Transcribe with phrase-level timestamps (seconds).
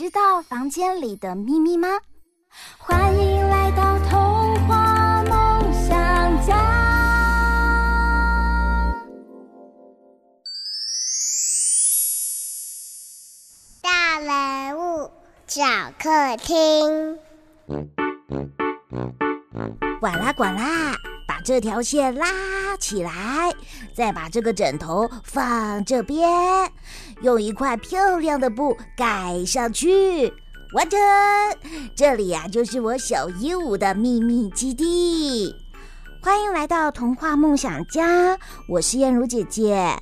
[0.00, 1.86] 知道房间里的秘密吗？
[2.78, 6.56] 欢迎来到童话梦想家。
[13.82, 15.10] 大人物
[15.46, 15.62] 小
[15.98, 17.18] 客厅，
[20.00, 20.96] 呱啦呱啦，
[21.44, 23.52] 这条线拉起来，
[23.94, 26.70] 再把这个枕头放这边。
[27.22, 30.32] 用一块漂亮的布盖上去，
[30.74, 30.98] 完成。
[31.94, 35.54] 这里呀、啊，就是我小鹦鹉的秘密基地。
[36.22, 38.38] 欢迎来到童话梦想家，
[38.68, 39.98] 我是燕如姐姐。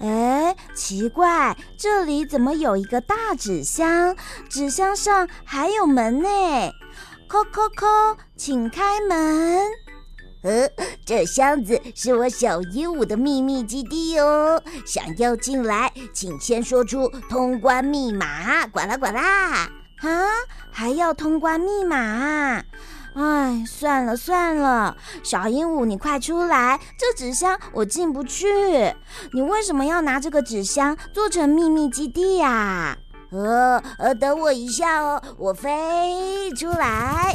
[0.00, 4.14] 哎，奇怪，这里怎么有一个大纸箱？
[4.48, 6.28] 纸箱上还有门呢。
[7.28, 9.58] 叩叩叩，请开门。
[10.44, 10.68] 呃，
[11.04, 14.62] 这箱子是我小鹦鹉的秘密基地哦。
[14.86, 18.66] 想要进来，请先说出通关密码。
[18.68, 19.70] 呱啦呱啦！
[20.00, 20.28] 啊，
[20.70, 22.62] 还要通关密码？
[23.14, 26.78] 哎，算了算了，小鹦鹉，你快出来！
[26.98, 28.46] 这纸箱我进不去。
[29.32, 32.98] 你为什么要拿这个纸箱做成秘密基地呀？
[33.34, 37.34] 呃呃，等我一下哦，我飞出来，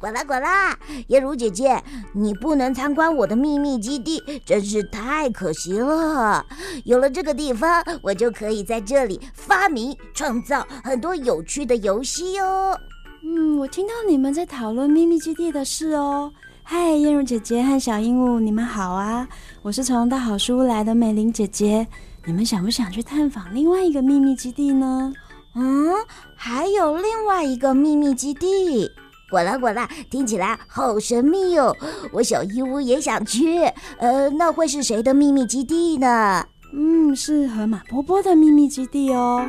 [0.00, 0.76] 滚，啦呱啦！
[1.06, 1.80] 燕如姐姐，
[2.12, 6.44] 你不能参观我的秘密基地，真是太可惜了。
[6.84, 12.76] 有了这个地方，我就可以在这里发明、创造很多有趣的游戏哦。
[13.22, 16.32] 嗯，我听到你们在讨论秘密基地的事哦。
[16.64, 19.28] 嗨，燕如姐姐和小鹦鹉，你们好啊！
[19.62, 21.86] 我是从大好书屋来的美玲姐姐。
[22.28, 25.10] 你们想不想去探访另外一个秘密基地呢？
[25.54, 25.94] 嗯，
[26.36, 28.90] 还有另外一个秘密基地，
[29.30, 31.74] 果啦果啦，听起来好神秘哦！
[32.12, 33.64] 我小鹦鹉也想去。
[33.96, 36.44] 呃，那会是谁的秘密基地呢？
[36.74, 39.48] 嗯，是河马波波的秘密基地哦。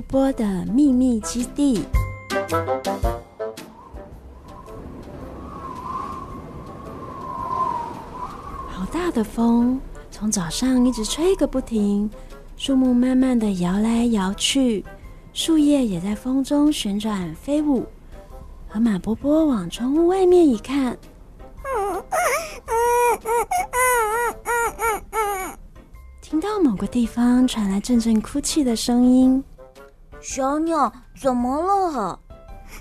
[0.00, 1.84] 波的秘密基地。
[8.68, 9.80] 好大的风，
[10.10, 12.10] 从早上一直吹个不停，
[12.56, 14.84] 树木慢慢的摇来摇去，
[15.32, 17.86] 树叶也在风中旋转飞舞。
[18.68, 20.96] 河马波波往窗户外面一看，
[26.22, 29.42] 听到某个地方传来阵阵哭泣的声音。
[30.20, 32.20] 小鸟怎么了？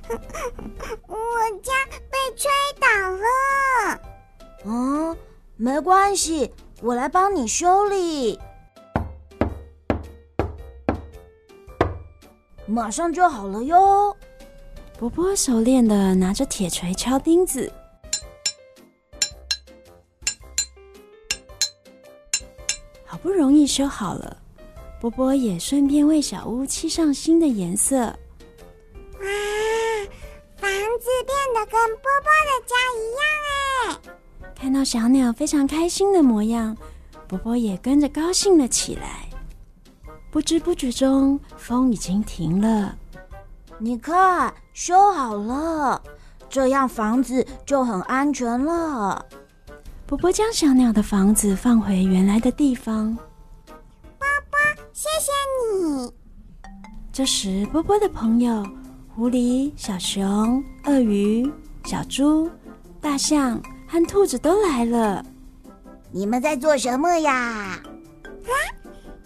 [1.07, 1.17] 我
[1.63, 1.71] 家
[2.11, 4.01] 被吹倒了。
[4.65, 5.17] 嗯，
[5.55, 8.39] 没关系，我来帮你修理，
[12.67, 14.15] 马上就好了哟。
[14.97, 17.71] 波波熟练的拿着铁锤敲钉子，
[23.05, 24.37] 好不容易修好了。
[24.99, 27.97] 波波也顺便为小屋漆上新的颜色。
[27.97, 28.15] 哇，
[30.57, 30.69] 房
[30.99, 33.23] 子变得跟波波的家一样
[33.87, 34.53] 哎！
[34.53, 36.75] 看到小鸟非常开心的模样，
[37.27, 39.29] 波波也跟着高兴了起来。
[40.29, 42.95] 不知不觉中，风已经停了。
[43.77, 46.01] 你看，修好了，
[46.49, 49.25] 这样房子就很安全了。
[50.05, 53.17] 波波将小鸟的房子放回原来的地方。
[54.99, 55.31] 谢谢
[55.63, 56.11] 你。
[57.09, 58.67] 这时，波波的朋友
[59.07, 61.49] 狐狸、小熊、鳄鱼、
[61.85, 62.51] 小猪、
[62.99, 65.25] 大象和兔子都来了。
[66.11, 67.31] 你们在做什么呀？
[67.33, 67.81] 啊，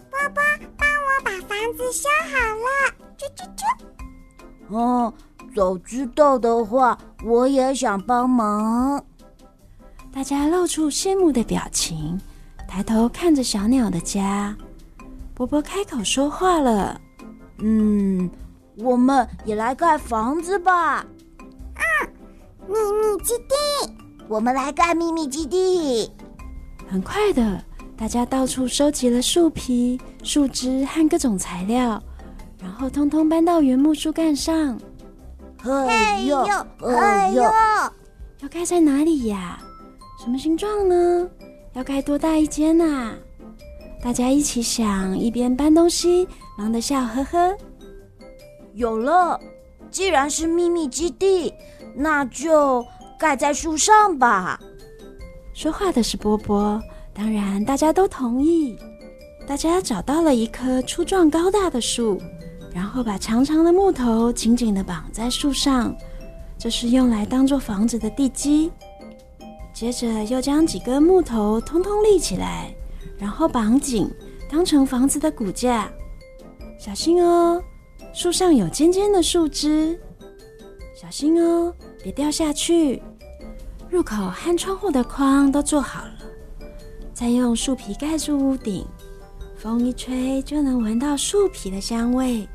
[0.08, 0.42] 波波，
[0.76, 2.94] 帮我把房子修好了。
[3.18, 4.76] 啾啾啾。
[4.76, 5.12] 哦，
[5.56, 9.04] 早知道的话，我也想帮忙。
[10.12, 12.20] 大家露出羡慕的表情，
[12.68, 14.56] 抬头看着小鸟的家。
[15.34, 17.00] 波波开口说话了
[17.58, 18.30] ：“嗯，
[18.76, 21.04] 我们也来盖房子吧。
[21.74, 21.82] ”“啊，
[22.68, 23.54] 秘密基地，
[24.28, 26.10] 我们来盖秘密基地。”
[26.88, 27.60] 很快的，
[27.96, 32.00] 大家到处收集了树皮、树枝和各种材料，
[32.62, 34.78] 然后通通搬到原木树干上。
[35.64, 36.38] 哎呦，
[36.86, 37.42] 哎呦，
[38.38, 39.58] 要盖在哪里呀？
[40.22, 41.28] 什么形状呢？
[41.72, 43.14] 要盖多大一间啊？
[44.04, 46.28] 大家一起想，一边搬东西，
[46.58, 47.56] 忙得笑呵呵。
[48.74, 49.40] 有了，
[49.90, 51.54] 既然是秘密基地，
[51.96, 52.84] 那就
[53.18, 54.60] 盖在树上吧。
[55.54, 56.78] 说话的是波波，
[57.14, 58.76] 当然大家都同意。
[59.46, 62.20] 大家找到了一棵粗壮高大的树，
[62.74, 65.96] 然后把长长的木头紧紧的绑在树上，
[66.58, 68.70] 这是用来当做房子的地基。
[69.72, 72.70] 接着又将几根木头通通立起来，
[73.18, 74.10] 然后绑紧，
[74.50, 75.90] 当成房子的骨架。
[76.78, 77.62] 小心哦，
[78.12, 79.98] 树上有尖尖的树枝，
[80.94, 83.02] 小心哦，别掉下去。
[83.88, 86.18] 入口和窗户的框都做好了，
[87.12, 88.84] 再用树皮盖住屋顶，
[89.56, 92.46] 风一吹就能闻到树皮的香味。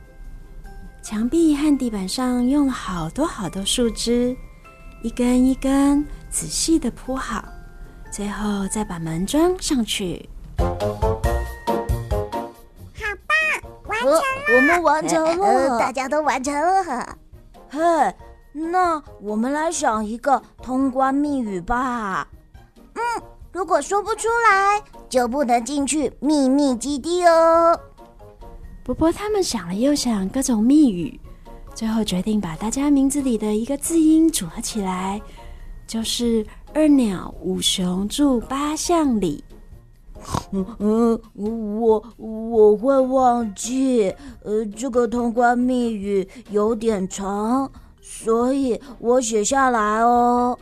[1.01, 4.35] 墙壁和地板上用了好多好多树枝，
[5.01, 7.44] 一根一根仔细的铺好，
[8.12, 10.27] 最后再把门装上去。
[10.59, 10.65] 好
[13.27, 13.38] 棒，
[13.88, 14.21] 完成了！
[14.56, 17.17] 我们完成了，呃，大家都完成了。
[17.69, 17.79] 嘿。
[18.51, 22.27] 那我们来想一个通关密语吧。
[22.95, 23.01] 嗯，
[23.51, 27.79] 如果说不出来，就不能进去秘密基地哦。
[28.83, 31.17] 波波他们想了又想，各种密语，
[31.75, 35.21] 最后决定把大家名字里的一个字音组合起来，
[35.85, 39.44] 就是“二鸟五熊住八巷里”。
[40.51, 44.13] 嗯，我我会忘记，
[44.44, 47.71] 呃，这个通关密语有点长。
[48.01, 50.57] 所以我写下来哦。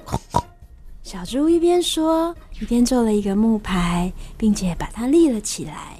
[1.03, 5.99] 小猪一边说，一边做了一个木牌，并且把它立了起来。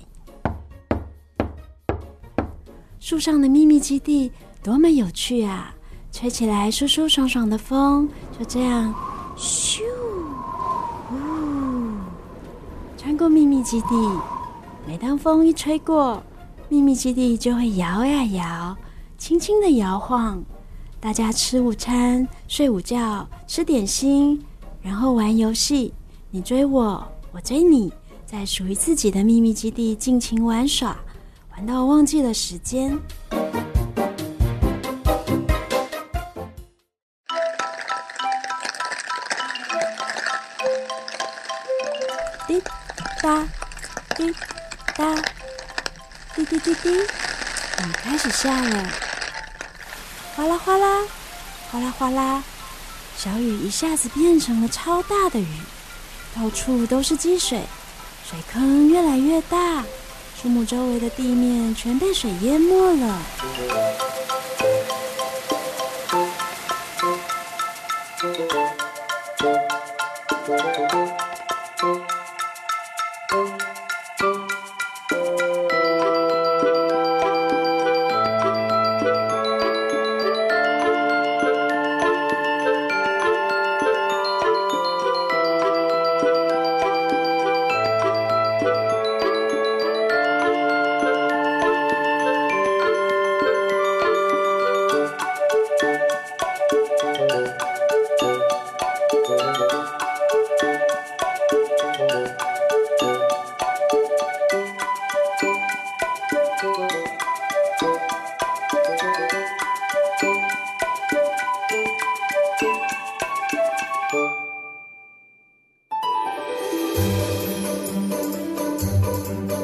[2.99, 4.29] 树上的秘密基地
[4.61, 5.73] 多么有趣啊！
[6.11, 8.93] 吹起来舒舒爽爽的风，就这样，
[9.37, 9.81] 咻，
[11.11, 11.15] 呜，
[12.97, 13.87] 穿过秘密基地。
[14.85, 16.23] 每当风一吹过，
[16.69, 18.77] 秘密基地就会摇呀摇，
[19.17, 20.41] 轻轻的摇晃。
[20.99, 24.41] 大家吃午餐、睡午觉、吃点心，
[24.81, 25.93] 然后玩游戏，
[26.29, 27.91] 你追我，我追你，
[28.25, 30.95] 在属于自己的秘密基地尽情玩耍，
[31.51, 32.97] 玩到忘记了时间。
[46.49, 48.83] 滴滴滴，雨开始下了。
[50.35, 51.01] 哗啦哗啦，
[51.69, 52.41] 哗啦哗啦，
[53.17, 55.47] 小雨一下子变成了超大的雨，
[56.35, 57.61] 到处都是积水，
[58.29, 59.83] 水坑越来越大，
[60.41, 63.21] 树木周围的地面全被水淹没了。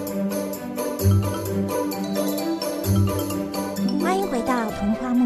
[0.06, 0.43] Thank you.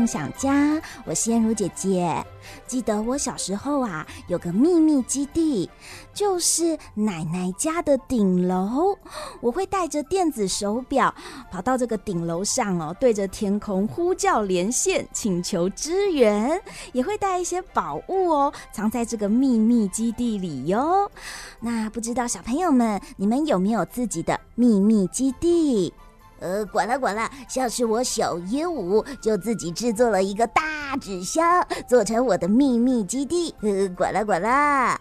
[0.07, 2.25] 想家，我是燕如姐姐。
[2.65, 5.69] 记得我小时候啊，有个秘密基地，
[6.13, 8.97] 就是奶奶家的顶楼。
[9.41, 11.13] 我会带着电子手表
[11.51, 16.59] 跑到这个顶楼上哦，对着天空呼叫连线，请求支援。
[16.93, 21.11] 也会带一些宝物哦，藏在这个秘密基地里哟。
[21.59, 25.93] 那不知道小朋友们，你们有没有自己的秘密基地？
[26.39, 33.53] 呃，管了管了，像是我小鹦鹉就自己制作了一个大纸箱，做成我的秘密基地。
[33.61, 34.99] 呃，管了管了，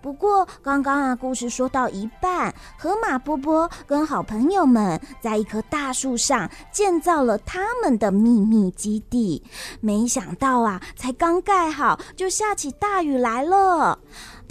[0.00, 9.44] 不过刚刚啊，故事说到一半，河马波波跟好朋友们在一棵大树上建造了他们的秘密基地。
[9.80, 14.00] 没想到啊，才刚盖好，就下起大雨来了。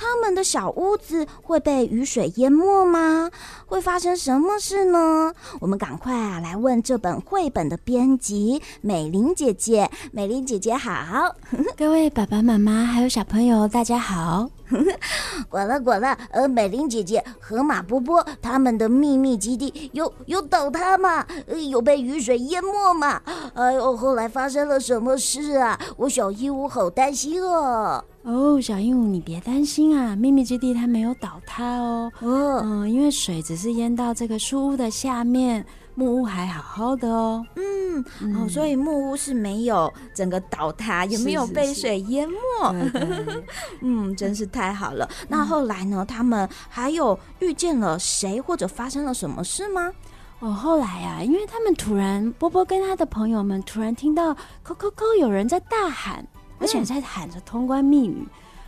[0.01, 3.29] 他们的小屋子会被雨水淹没吗？
[3.67, 5.31] 会发生什么事呢？
[5.59, 9.87] 我们赶快啊来问这本绘本的编辑美玲姐姐。
[10.11, 11.35] 美玲姐姐好，
[11.77, 14.49] 各位爸爸妈妈还有小朋友，大家好。
[15.49, 21.25] 管了管了，呃，美玲姐姐，河马波波他们的秘密基地有有倒塌吗？
[21.47, 23.21] 呃，有被雨水淹没吗？
[23.53, 25.79] 哎呦，后来发生了什么事啊？
[25.97, 28.03] 我小鹦鹉好担心哦。
[28.23, 32.11] 哦，小鹦鹉，你别担心啊，秘密基地它没有倒塌哦。
[32.19, 35.65] 哦，嗯，因为水只是淹到这个树屋的下面，
[36.01, 37.45] 木屋还好好的哦。
[37.55, 42.73] 嗯，嗯哦，所以木屋是没有整个倒塌，也没有被水淹没。
[42.73, 43.43] 是是是对对
[43.81, 45.07] 嗯，真是太好了。
[45.27, 46.03] 那后来呢？
[46.03, 49.91] 他们还有遇见了谁，或者发生了什么事吗？
[50.39, 56.25] 哦，后来啊，因为他们突然，波波跟他的朋友们突然听到“扣扣扣”，有人在大喊。
[56.59, 58.27] 而且在喊着通关密语，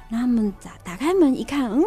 [0.09, 1.83] 那他们打打开门一看，嗯，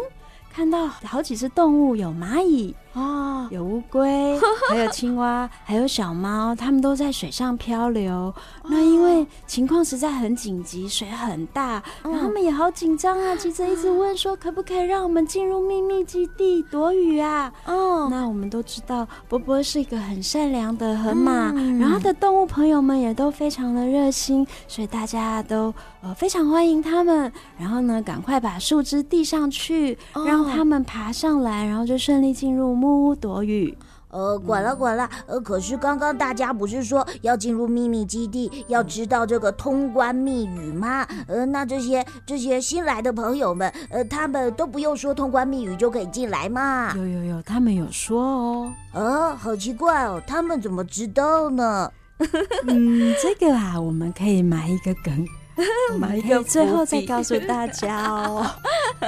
[0.53, 2.73] 看到好几只动物，有蚂蚁。
[2.93, 4.39] 哦，有乌龟，
[4.69, 8.11] 还有青蛙，还有小猫，它们都在水上漂流。
[8.13, 8.33] 哦、
[8.65, 17.51] 那因为情况实在很紧急，水很大，嗯、然后他们也好紧张啊，急着一直问说，可不可以让我们进入秘密基地躲雨啊？
[17.65, 27.31] 哦，那我们都知道，波波是一个很善良的河马，嗯、然后他的动物朋友们也都非常的热心，所以大家都呃非常欢迎他们。
[27.59, 32.76] 然后呢，赶快把树枝递上去，哦、让他们爬上来，然后就顺利进入。
[32.77, 33.75] 木屋躲雨，
[34.09, 41.05] 呃，管了管了，呃，可是刚刚大家不是说要进入秘密基地，要知道这个通关密语吗？
[41.27, 46.93] 呃，那这些这些新来的朋友们，呃，他们都不用说通关密语就可以进来吗？
[46.95, 48.73] 有有有，他们有说哦。
[48.93, 51.91] 呃，好奇怪哦，他们怎么知道呢？
[52.67, 55.27] 嗯，这个啊，我们可以埋一个梗。
[55.97, 58.45] 买一个，最后再告诉大家哦。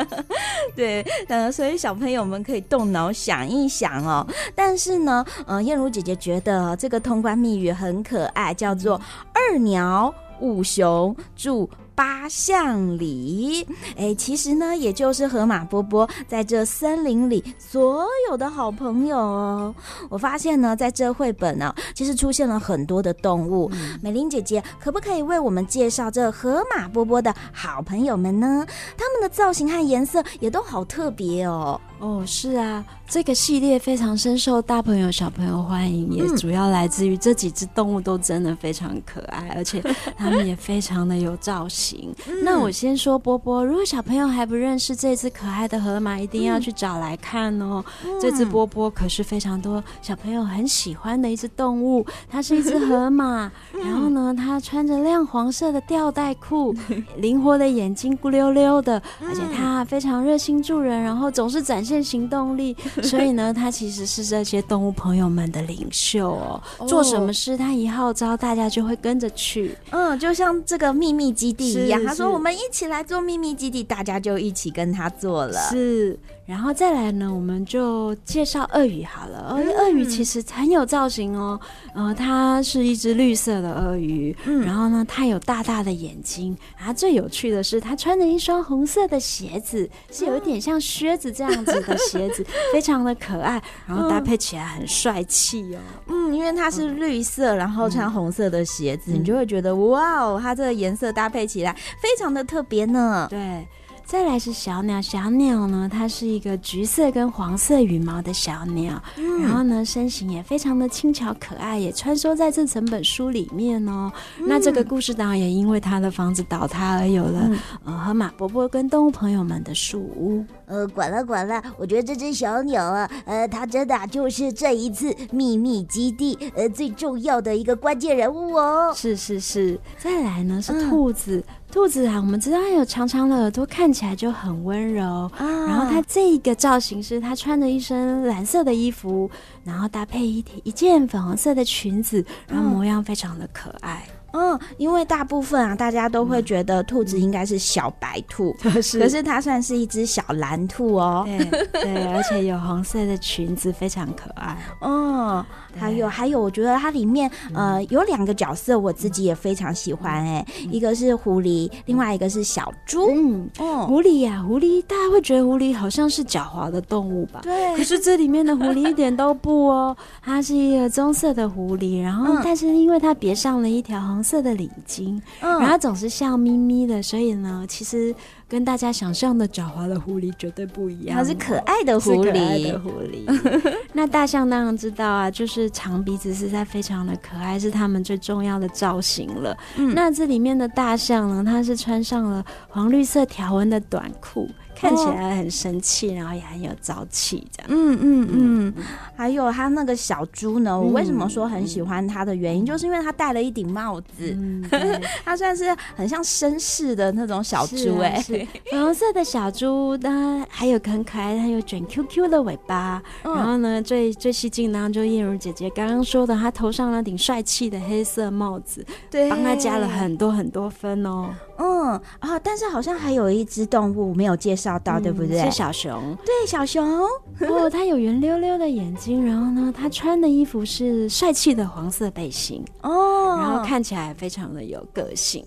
[0.75, 4.25] 对，呃，所以小朋友们可以动脑想一想哦。
[4.55, 8.99] 但是呢，呃，燕如姐姐觉得这个通关密语很可爱，叫做
[9.33, 11.69] “二鸟五熊住”。
[11.99, 19.75] 八项里，哎，其实呢，也就是河马波波在这森林里所有的好朋友哦。
[20.07, 23.69] 我发现呢，在这绘本呢，其实出现了很多的动物。
[23.73, 28.65] 嗯、美玲姐姐，可不可以为我们介绍这河马波波的好朋友们呢？
[28.95, 31.81] 他们的造型和颜色也都好特别哦。
[31.99, 39.83] 哦，是啊，这个系列非常深受大朋友小朋友欢迎，也主要来自于这几只动物都真的非常可爱，而且
[40.17, 42.15] 它们也非常的有造型。
[42.41, 47.83] 那我先说波波，如果小朋友还不认识这只可爱的河马，一定要去找来看哦。
[48.21, 56.73] 这只波波可是非常多小朋友很喜欢的一只动物，它是一只河马，然后呢，它穿着亮黄色的吊带裤，
[57.17, 61.88] 灵活的眼睛咕溜溜的，而且它非常热心助人，然后总是展现。
[61.89, 66.61] 现行动力， 所以呢，他其实是这些动物朋友们的领袖哦。
[66.87, 69.75] 做什么事，他一号召，大家就会跟着去。
[69.89, 76.17] 嗯，就像这个秘密基地一样，他说：“我们一起来做秘密基地，大家就一起跟他做了。”是。
[76.49, 79.55] 然后再来呢，我们就介绍鳄鱼好了。
[79.77, 81.59] 鳄鱼其实很有造型哦，
[81.93, 95.79] 呃，它是一只绿色的鳄鱼，嗯、然后呢，它有大大的眼睛，然后最有趣的是，它穿着一双红色的鞋子，是有一点像靴子这样子的鞋子， 非常的可爱，然后搭配起来很帅气哦。
[96.07, 103.27] 嗯，因为它是绿色，然后穿红色的鞋子，嗯、你就会觉得哇哦，它这个颜色搭配起来非常的特别呢。
[103.29, 103.67] 对。
[104.09, 114.11] 再来是小鸟，小鸟呢，它是一个橘色跟黄色羽毛的小鸟，嗯、然后呢，身形也非常的轻巧可爱，也穿梭在这整本书里面哦。
[114.39, 120.43] 嗯、那这个故事当然也因为它的房子倒塌而有了，嗯、呃，河马伯伯跟动物朋友们的树屋。
[120.65, 128.91] 呃，管了管了，我觉得这只小鸟啊，呃，它真的就是这一次秘密基地呃最重要的一个关键人物哦。
[128.95, 131.37] 是是是，再来呢是兔子。
[131.37, 135.03] 嗯兔子啊，我们知道它有长长的耳朵，看起来就很温柔。
[135.37, 139.29] 啊、然后它这个造型是它穿着一身蓝色的衣服，
[139.63, 144.03] 然后搭配一一件粉红色的裙子，然后模样非常的可爱。
[144.31, 151.23] 嗯，因为大部分啊，大家都会觉得兔子应该是小白兔，可 是可是它算是一只小蓝兔哦。
[151.25, 154.55] 对对，而且有红色的裙子，非常可爱。
[154.81, 155.43] 嗯，
[155.75, 163.09] 还有还有，我觉得它里面呃有两个角色，我自己也非常喜欢哎，一个是狐狸，另外一个是小猪。
[163.09, 167.39] 嗯，哦狐狸呀，狐狸，大家会觉得狐狸好像是狡猾的动物吧？
[167.41, 167.75] 对。
[167.75, 174.19] 可是这里面的狐狸一点都不哦，它是一个棕色的狐狸，然后但是因为它别上了一条红。
[174.19, 178.13] 红色的领巾，然后总是笑眯眯的，所以呢，其实
[178.49, 181.15] 跟大家想象的狡猾的狐狸绝对不一样。
[181.15, 183.73] 它是可爱的狐狸，可爱的狐狸。
[183.93, 189.55] 那大象当然知道啊，就是长鼻子实在非常的可爱，是它们最重要的造型了。
[189.77, 194.49] 嗯，那这里面的大象呢，它是穿上了黄绿色条纹的短裤。
[194.79, 197.67] 看起来很生气，然后也很有朝气，这样。
[197.69, 198.73] 嗯嗯嗯。
[199.15, 204.37] 还有他那个小猪呢，我为什么说很喜欢他的原因，就是因为他戴了一顶帽子，
[205.25, 208.23] 他算是很像绅士的那种小猪哎。
[208.71, 213.01] 粉红 色的小猪它，还有很可爱，它有卷 QQ 的尾巴。
[213.23, 221.29] 然后呢，最最吸睛的就燕如姐姐刚刚说的，他头上那顶帅气的黑色帽子，对，帮他加了很多很多分哦。
[221.59, 224.69] 嗯啊，但是好像还有一只动物没有介绍。
[224.69, 225.39] 找到对不对？
[225.45, 227.07] 是小熊，对小熊哦，
[227.71, 235.43] 它有圆溜溜的眼睛，然后呢，它穿的衣服是帅气的黄色背心哦，然后看起来非常的有个性，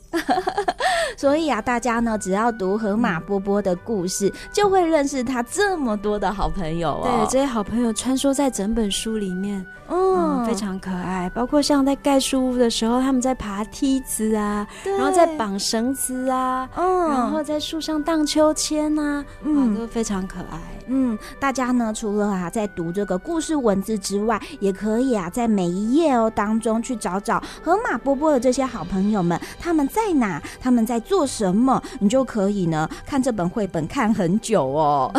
[1.16, 7.02] 所以啊，大家呢只要读河马波波的故事，嗯、就会认识他这么多的好朋友哦。
[7.04, 11.30] 对，这些好朋友穿梭在整本书里面，嗯，嗯，非常可爱。
[11.34, 19.24] 包括像在盖树屋的时候，他们在爬梯子啊，对然后在绑绳子啊，嗯，然后在树上荡秋千啊。
[19.42, 20.58] 嗯，都非常可爱。
[20.88, 35.12] 嗯，大家呢，除了啊在读这个故事文字之外，也可以啊在每一页哦当中去找找河马波波的这些好朋友们，他们在哪，他他们在做什么，你就可以呢看这本绘本看很久哦。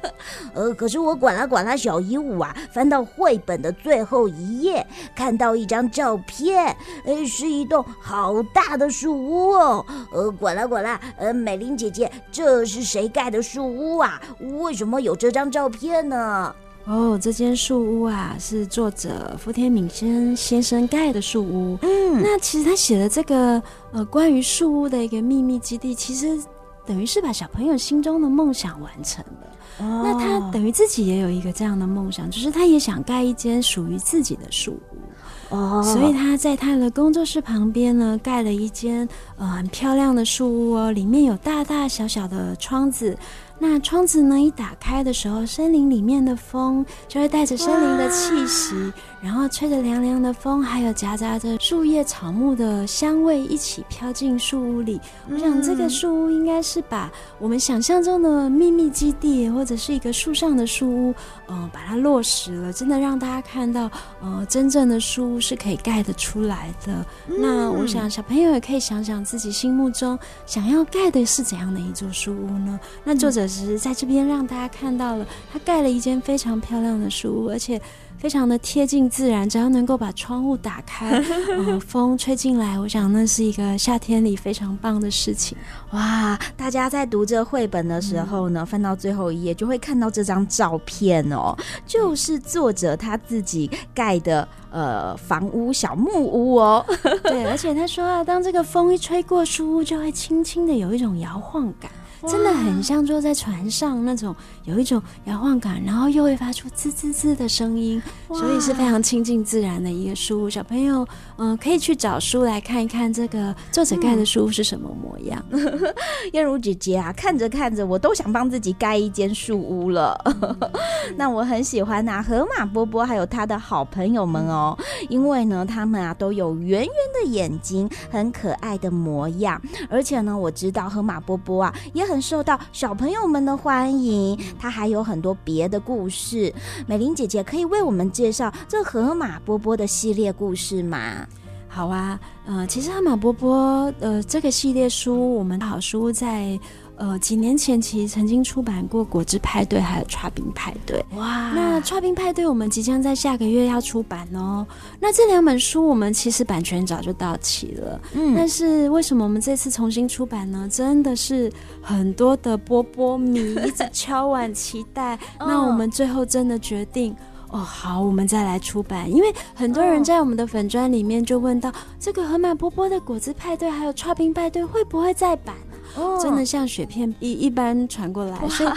[0.52, 9.86] 呃，可是我管啦管啦小鹦鹉啊，翻到绘本的最后一页，看到一张照片，呃，是一栋好大的树屋哦。
[10.12, 14.20] 呃，管啦管啦，呃，美玲姐姐，这是谁盖的树屋啊？
[14.60, 15.00] 为什么？
[15.00, 16.54] 有这张照片呢？
[16.88, 21.78] 哦，这间树屋啊，是作者福田敏先先生盖的树屋。
[21.82, 26.40] 嗯，那其实他写的这个呃关于树屋的一个秘密基地，其实
[26.86, 29.84] 等于是把小朋友心中的梦想完成了。
[29.84, 35.54] 哦，那他等于自己也有一个这样的梦想，就是他也想盖一间属于自己的树屋。
[35.54, 43.14] 哦，所以他在他的工作室旁边呢，盖了一间呃很漂亮的树屋哦，里面有大大小小的窗子。
[43.60, 48.92] 那窗子呢，一打开的时候，森林里面的风就会带着森林的气息。
[49.20, 55.00] 然后吹着凉凉的风，还有夹杂着树叶草木的香味一起飘进树屋里。
[55.30, 61.14] 我想这个树屋应该是把我们想象中的秘密基地，或者是一个树上的树屋，
[61.48, 67.04] 嗯、呃，把它落实了，真的让大家看到，呃，真正的树屋是可以盖得出来的。
[67.28, 72.78] 嗯、那我想小朋友也可以想想自己心目中想要盖的是怎样的一座树屋呢？
[73.02, 77.80] 那作者只是在这边让大家看到了，他盖了一间非常漂亮的树屋，而且。
[78.18, 81.10] 非常的贴近自然，只要能够把窗户打开，
[81.66, 85.56] 呃，风吹进来，我想那是一个夏天里非常棒的事情。
[85.92, 86.38] 哇！
[86.56, 96.84] 大家在读这绘本的时候呢，嗯、翻到最后一页就会看到这张照片哦，就是作者他自己盖的呃房屋小木屋哦。
[97.22, 101.88] 对，而且他说啊，当这个风一吹过书屋，就会轻轻的有一种摇晃感。
[102.26, 110.50] 真的很像坐在船上那种，有一种摇晃感，然后又会发出滋滋滋的声音，所以是非常亲近自然的一个书。
[110.50, 111.06] 小朋友，
[111.38, 115.40] 嗯、呃，可以去找书来看一看这个作者盖的书是什么模样。
[115.50, 115.80] 嗯、
[116.34, 120.20] 燕如姐姐啊，看着看着，我都想帮自己盖一间树屋了。
[120.24, 120.58] 嗯、
[121.16, 124.76] 那我很喜欢啊，河马波波还有他的好朋友们哦，
[125.08, 132.08] 因为呢，他们啊都有圆圆的眼睛，很可爱的模样，而且呢，我知道河马波波啊也。
[132.08, 136.50] 很受到小朋友们的欢迎，他还有很多别的故事。
[136.86, 141.27] 美玲姐姐可以为我们介绍这河马波波的系列故事吗？
[141.68, 146.58] 好啊，呃，其实河马波波呃这个系列书，我们好书在。
[147.00, 150.98] 呃，几年前其实曾经出版过《果汁派对》还有《剉冰派对》。
[151.16, 154.66] 哇，那《剉冰派对》我们即将在下个月要出版哦。
[154.98, 160.68] 那这两本书我们其实版权早就到期了，嗯，但是为什么我们这次重新出版呢？
[160.68, 161.48] 真的是
[161.80, 165.16] 很多的波波迷 一直敲碗期待。
[165.38, 167.14] 那我们最后真的决定。
[167.50, 169.10] 哦，好，我们再来出版。
[169.10, 175.54] 因为很多人在我们的粉砖里面就问到，这个河马波波的果汁派对还有剉冰派对会不会再版？
[175.96, 178.70] 哦，真的像雪片一一般传过来，所以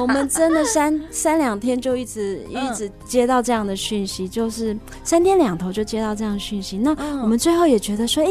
[0.00, 6.78] 我们真的三 三两天就一直一直接到这样的讯息，就是三天两头就接到这样的讯息。
[6.78, 8.30] 那我们最后也觉得说，诶。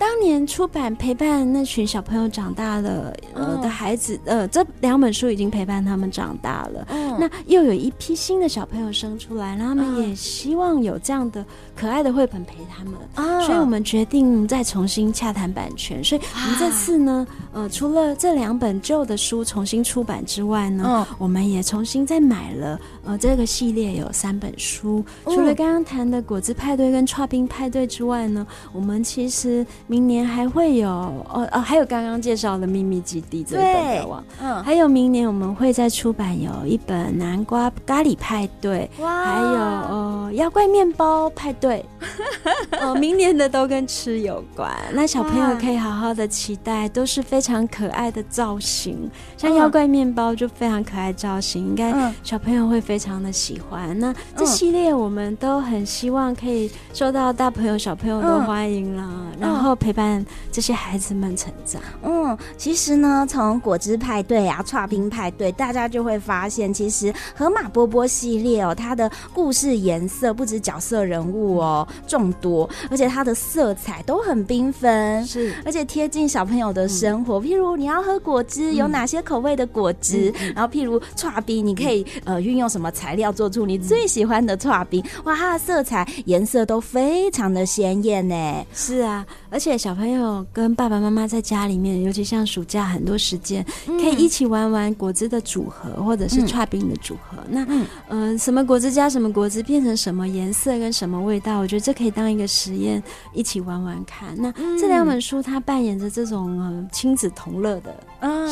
[0.00, 6.86] 当年出版陪伴那群小朋友长大了，呃的孩子，呃，这两本书已经陪伴他们长大了。
[6.88, 11.44] 嗯，那又有一批新的小朋友生出来，然后他们也希望有这样的
[11.76, 12.94] 可爱的绘本陪他们。
[13.14, 16.02] 啊，所以我们决定再重新洽谈版权。
[16.02, 25.04] 所以我们这次呢，呃，除了这两本旧的书重新出版之外呢，我们也重新再买了，呃，这个系列有三本书。
[25.24, 29.66] 除了刚刚谈的果汁派对跟剉冰派对之外呢，我们其实。
[29.90, 41.84] 明年还会有哦哦，还有刚刚介绍的秘密基地这一本的网，嗯，还有明年我们会再出版有一本南瓜咖喱派对，哇，还有哦妖怪面包派对，
[42.80, 53.98] 哦，明年的都跟吃有关，那小朋友可以好好的期待，都是非常可爱的造型，像妖怪面包就非常可爱造型，应该小朋友会非常的喜欢。
[53.98, 59.79] 那这系列我们都很希望可以受到大朋友小朋友的欢迎啦，然后。
[59.80, 61.82] 陪伴这些孩子们成长。
[62.04, 77.40] 嗯，其实呢，从果汁派对啊、剉冰派对，大家就会发现，其实河马波波系列哦，它的故事颜色不止角色人物哦众多，而且它的色彩都很缤纷，是，而且贴近小朋友的生活。
[77.40, 80.32] 嗯、譬如你要喝果汁，有哪些口味的果汁？
[80.40, 85.02] 嗯、然后譬如剉冰，你可以呃运用什么材料做出你最喜欢的剉冰？
[85.24, 88.66] 哇，它的色彩颜色都非常的鲜艳呢。
[88.74, 89.80] 是啊，而且。
[89.80, 97.38] 小朋友跟爸爸妈妈在家里面，尤其像暑假很多时间，可以一起玩玩果汁的组合，或者是串冰的组合。
[97.48, 101.60] 那嗯、呃，什么果汁加什么果汁变成什么颜色跟什么味道？
[101.60, 104.34] 我觉得这可以当一个实验，一起玩玩看。
[104.36, 107.94] 那这两本书它扮演着这种呃亲子同乐的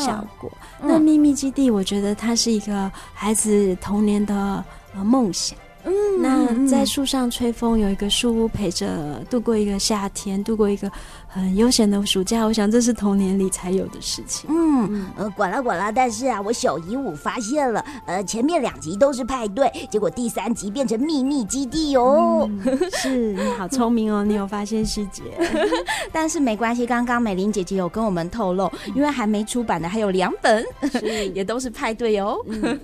[0.03, 0.51] 效果。
[0.81, 5.55] 那秘密基地，我觉得它是一个孩子童年的呃梦想。
[5.85, 10.91] 嗯，那在树上吹风，有一个树屋陪着度过一个夏天，度过一个
[11.29, 12.43] 很悠闲的暑假。
[12.43, 14.49] 我想这是童年里才有的事情。
[14.49, 22.49] 嗯，呃，管了管了，但是啊，我小姨五发现了，呃，前面两集都是派对，结果第三集变成秘密基地哦。
[22.49, 25.23] 嗯、 是，你好聪明哦，你有发现细节。
[26.11, 30.65] 但是没关系，刚刚美玲姐姐有跟我们透露，因为还没出版的还有两本，
[31.35, 32.37] 也都是派对哦。
[32.47, 32.79] 嗯、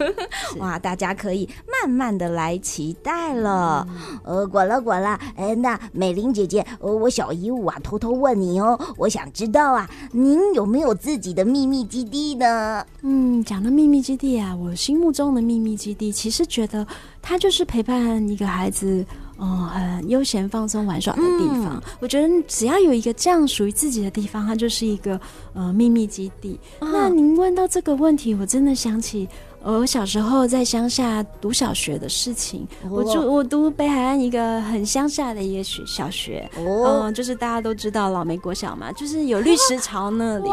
[0.58, 1.49] 哇，大家可以
[1.81, 2.55] 慢慢的来。
[2.65, 3.88] 期待了，
[4.23, 12.86] 呃，管了管了，哎，那美玲姐姐，呃，我小姨五啊，偷偷问你哦，我想知道啊，您有没有自己的秘密基地呢？
[13.02, 16.86] 嗯，讲到秘密基地啊，我心目中的秘密基地，其实觉得
[17.21, 19.06] 它就是陪伴一个孩子，
[19.38, 21.76] 嗯，很悠闲放松玩耍的地方。
[21.76, 25.19] 嗯、我觉得只要有一个这样属于自己的地方，它就是一个
[25.54, 26.60] 呃秘密基地。
[26.82, 29.28] 嗯、那您问到这个问题，我真的想起。
[29.65, 40.49] 我小时候在乡下读小学的事情，我住我读北海岸一个很乡下的一个学小学，嗯，就是大家都知道老梅国小嘛，就是有绿石潮那里，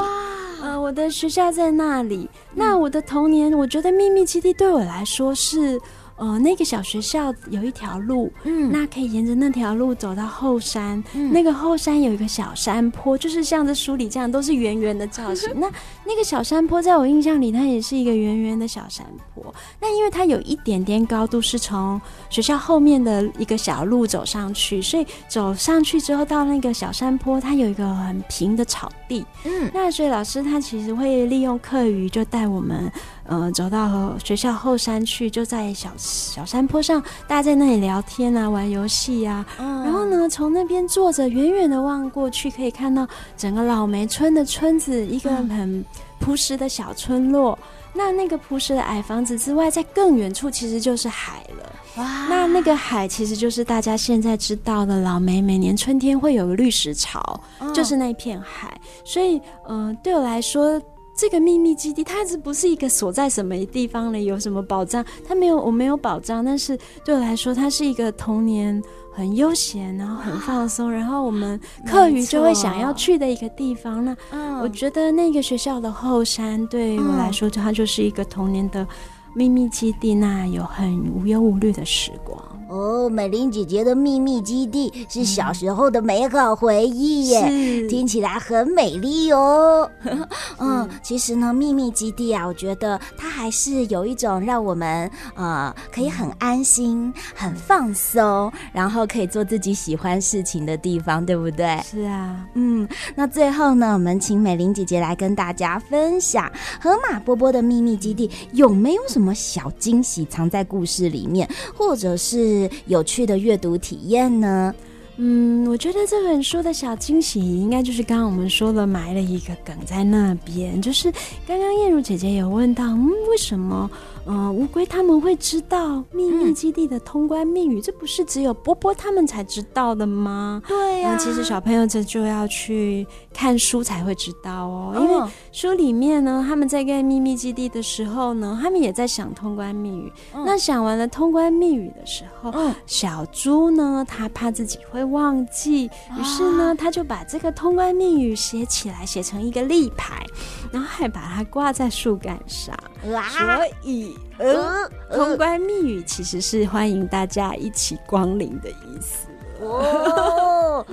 [0.62, 2.29] 呃，我的学校在那里。
[2.55, 5.79] 那我的童年，我觉得秘密基地对我来说是。
[6.22, 15.50] 呃，那个小学校有一条路，嗯，那可以沿着那条路走到后山，嗯，那个后山有一个小山坡，就是像这书里这样，都是圆圆的造型。
[15.58, 15.68] 那
[16.04, 19.04] 那个小山坡，在我印象里，它也是一个圆圆的小山
[19.35, 19.52] 坡。
[19.80, 32.88] 那因为它有一点点高度，是从学校后面的一个小路走上去，所以走上去之后到那个小山坡，它有一个很平的草地，嗯，那所以老师他其实会利用课余就带我们。
[33.24, 39.46] 呃，走到学校后山去，就在小小山坡上，大家在那里聊天啊，玩游戏啊。
[39.58, 43.06] 嗯、然后呢，从那边坐着，远远的望过去，可以看到
[43.37, 45.85] 整个老梅村的村子，一个很
[46.18, 47.56] 朴实的小村落。
[47.62, 51.72] 嗯、那那个朴实的矮房子之外，在更远处其实就是海了。
[51.96, 52.26] 哇！
[52.28, 58.76] 那那个海其实就是大家现在知道的老梅，每年春天会有个绿石潮，嗯、就是那片海。
[59.04, 60.82] 所以，嗯、呃，对我来说。
[61.14, 64.25] 这个秘密基地，它是不是一个锁在什么地方里？
[64.25, 65.05] 有什么保障？
[65.27, 66.44] 它没有，我没有保障。
[66.44, 74.05] 但是对我来说，它是一个童年很悠闲，然后很放松，然后我们课余就会想要去的一个地方。
[74.05, 74.16] 那
[74.62, 78.87] 我觉得那个学校的后山对我来说，它就是一个童年的
[79.35, 82.40] 秘密基地那有很无忧无虑的时光。
[82.68, 89.90] 哦，美玲姐姐的秘密基地是小时候的美好回忆耶，嗯、听起来很美丽哦。
[90.59, 101.79] 嗯，其实呢，秘密基地啊，我觉得它还是有一种让我们呃可以很安心、很放松，然后可以做自己喜欢事情的地方，对不对？
[101.85, 112.68] 是啊，嗯，那最后呢，我们请美玲姐姐来跟大家分享河马波波的秘密基地有没有什么什么小惊喜藏在故事里面，或者是。
[112.87, 114.74] 有趣的阅读体验呢？
[115.16, 121.12] 嗯，我觉得这本书的小惊喜，应该就是刚刚我们说的埋了一个梗在那边，就是
[121.46, 123.88] 刚刚燕如姐姐有问到，嗯，为什么？
[124.26, 130.62] 嗯，乌龟他们会知道秘密基地的通关密语，嗯、这不是只有波波他们才知道的吗？
[130.68, 140.12] 对呀、啊，其实小朋友这就要去看书才会知道哦，因为书里面呢，他们在盖秘密基地的时候呢，他们也在想通关密语。
[140.35, 150.24] 嗯、那想完了通关密语的时候，嗯、小猪呢，他怕自己会忘记，于是呢，他就把这个通关密语写起来，写成一个立牌，
[150.70, 152.74] 然后还把它挂在树干上，
[153.12, 154.12] 啊、所以。
[154.38, 159.29] 呃，通关密语其实是欢迎大家一起光临的意思。
[159.61, 159.83] 哦，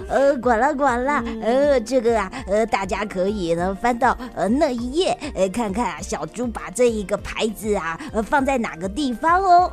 [0.10, 9.72] 呃，管了管了，呃，这个啊，呃，大家可以呢翻到呃那一页，呃，看看啊，小猪把这一个牌子啊，呃，放在哪个地方哦。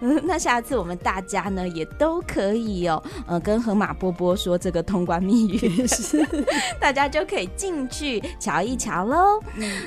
[0.24, 6.26] 那下次我们大家呢也都可以哦，呃，跟河马波波说这个通关密语，是
[6.80, 9.40] 大家就可以进去瞧一瞧喽。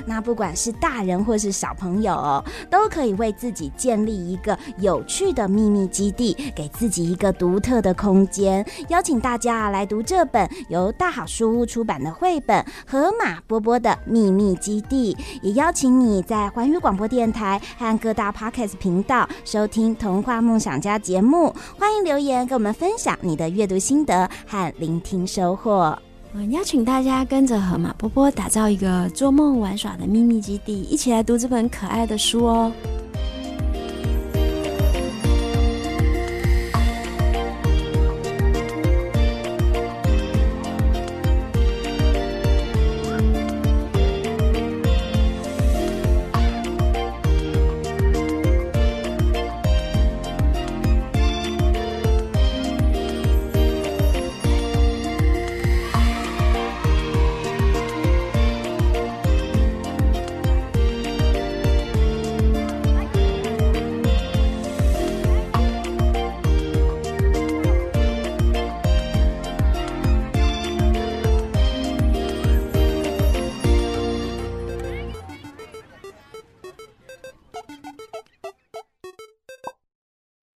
[0.06, 21.54] 那不管是大人或是小朋友哦，都可以为自己建立一个有趣的秘密基地，给自己一个独特的空间，邀大家来读这本由大好书屋出版的绘本《河马波波的秘密基地》，也邀请你在环宇广播电台和各大 Podcast 频道收听《童话梦想家》节目。
[21.78, 25.98] 欢迎留言跟我们分享你的阅读心得和聆听收获。
[26.34, 32.72] 我邀请大家跟着河马波波打造一个做梦玩耍的秘密基地，一起来读这本可爱的书哦。